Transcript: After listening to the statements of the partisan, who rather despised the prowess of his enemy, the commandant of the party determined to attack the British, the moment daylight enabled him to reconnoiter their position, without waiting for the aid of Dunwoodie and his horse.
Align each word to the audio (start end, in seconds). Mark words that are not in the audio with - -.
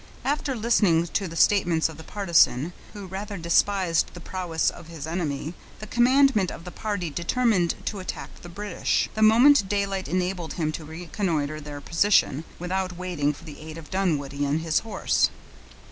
After 0.25 0.55
listening 0.55 1.05
to 1.05 1.27
the 1.27 1.35
statements 1.35 1.87
of 1.87 1.97
the 1.97 2.03
partisan, 2.03 2.73
who 2.93 3.05
rather 3.05 3.37
despised 3.37 4.15
the 4.15 4.19
prowess 4.19 4.71
of 4.71 4.87
his 4.87 5.05
enemy, 5.05 5.53
the 5.77 5.85
commandant 5.85 6.49
of 6.49 6.63
the 6.63 6.71
party 6.71 7.11
determined 7.11 7.75
to 7.85 7.99
attack 7.99 8.41
the 8.41 8.49
British, 8.49 9.09
the 9.13 9.21
moment 9.21 9.69
daylight 9.69 10.07
enabled 10.07 10.53
him 10.53 10.71
to 10.71 10.85
reconnoiter 10.85 11.61
their 11.61 11.81
position, 11.81 12.45
without 12.57 12.97
waiting 12.97 13.31
for 13.31 13.43
the 13.43 13.59
aid 13.59 13.77
of 13.77 13.91
Dunwoodie 13.91 14.43
and 14.43 14.61
his 14.61 14.79
horse. 14.79 15.29